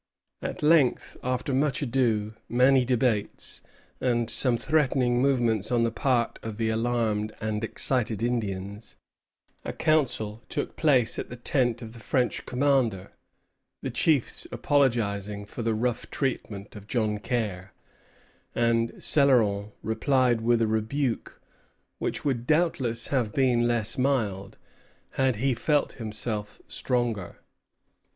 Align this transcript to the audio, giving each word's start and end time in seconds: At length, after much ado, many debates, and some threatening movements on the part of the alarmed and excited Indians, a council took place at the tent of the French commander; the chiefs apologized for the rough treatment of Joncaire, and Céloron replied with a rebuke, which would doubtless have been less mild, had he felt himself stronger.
At 0.41 0.63
length, 0.63 1.15
after 1.21 1.53
much 1.53 1.83
ado, 1.83 2.33
many 2.49 2.85
debates, 2.85 3.61
and 3.99 4.31
some 4.31 4.57
threatening 4.57 5.21
movements 5.21 5.71
on 5.71 5.83
the 5.83 5.91
part 5.91 6.39
of 6.41 6.57
the 6.57 6.69
alarmed 6.69 7.33
and 7.39 7.63
excited 7.63 8.23
Indians, 8.23 8.95
a 9.63 9.71
council 9.71 10.41
took 10.49 10.75
place 10.75 11.19
at 11.19 11.29
the 11.29 11.35
tent 11.35 11.83
of 11.83 11.93
the 11.93 11.99
French 11.99 12.47
commander; 12.47 13.11
the 13.83 13.91
chiefs 13.91 14.47
apologized 14.51 15.47
for 15.47 15.61
the 15.61 15.75
rough 15.75 16.09
treatment 16.09 16.75
of 16.75 16.87
Joncaire, 16.87 17.71
and 18.55 18.93
Céloron 18.93 19.71
replied 19.83 20.41
with 20.41 20.63
a 20.63 20.67
rebuke, 20.67 21.39
which 21.99 22.25
would 22.25 22.47
doubtless 22.47 23.09
have 23.09 23.33
been 23.33 23.67
less 23.67 23.99
mild, 23.99 24.57
had 25.11 25.35
he 25.35 25.53
felt 25.53 25.91
himself 25.91 26.59
stronger. 26.67 27.37